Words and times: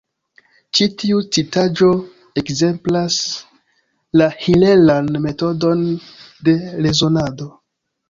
Ĉi 0.77 0.85
tiu 1.03 1.19
citaĵo 1.37 1.89
ekzemplas 2.43 3.19
la 4.23 4.33
hilelan 4.41 5.15
metodon 5.29 5.89
de 6.51 6.61
rezonado. 6.91 7.55